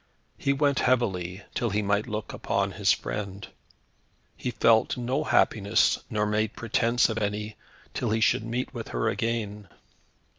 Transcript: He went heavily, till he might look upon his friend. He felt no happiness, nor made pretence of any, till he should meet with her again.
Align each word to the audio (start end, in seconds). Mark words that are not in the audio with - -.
He 0.39 0.51
went 0.51 0.79
heavily, 0.79 1.43
till 1.53 1.69
he 1.69 1.83
might 1.83 2.07
look 2.07 2.33
upon 2.33 2.71
his 2.71 2.91
friend. 2.91 3.47
He 4.35 4.49
felt 4.49 4.97
no 4.97 5.23
happiness, 5.23 5.99
nor 6.09 6.25
made 6.25 6.55
pretence 6.55 7.07
of 7.07 7.19
any, 7.19 7.55
till 7.93 8.09
he 8.09 8.19
should 8.19 8.43
meet 8.43 8.73
with 8.73 8.87
her 8.87 9.09
again. 9.09 9.67